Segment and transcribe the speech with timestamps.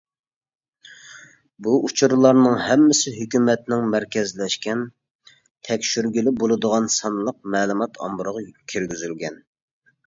[1.67, 4.83] بۇ ئۇچۇرلارنىڭ ھەممىسى ھۆكۈمەتنىڭ مەركەزلەشكەن،
[5.69, 9.43] تەكشۈرگىلى بولىدىغان سانلىق مەلۇمات ئامبىرىغا كىرگۈزۈلگەن.